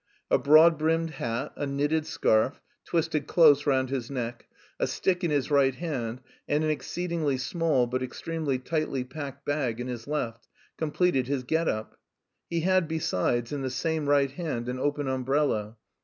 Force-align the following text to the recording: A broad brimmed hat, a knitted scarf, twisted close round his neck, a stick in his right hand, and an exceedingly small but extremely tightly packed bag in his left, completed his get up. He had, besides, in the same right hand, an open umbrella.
A 0.31 0.39
broad 0.39 0.79
brimmed 0.79 1.11
hat, 1.11 1.53
a 1.55 1.67
knitted 1.67 2.07
scarf, 2.07 2.59
twisted 2.85 3.27
close 3.27 3.67
round 3.67 3.91
his 3.91 4.09
neck, 4.09 4.47
a 4.79 4.87
stick 4.87 5.23
in 5.23 5.29
his 5.29 5.51
right 5.51 5.75
hand, 5.75 6.21
and 6.47 6.63
an 6.63 6.71
exceedingly 6.71 7.37
small 7.37 7.85
but 7.85 8.01
extremely 8.01 8.57
tightly 8.57 9.03
packed 9.03 9.45
bag 9.45 9.79
in 9.79 9.85
his 9.85 10.07
left, 10.07 10.47
completed 10.75 11.27
his 11.27 11.43
get 11.43 11.67
up. 11.67 11.99
He 12.49 12.61
had, 12.61 12.87
besides, 12.87 13.51
in 13.51 13.61
the 13.61 13.69
same 13.69 14.09
right 14.09 14.31
hand, 14.31 14.67
an 14.69 14.79
open 14.79 15.07
umbrella. 15.07 15.77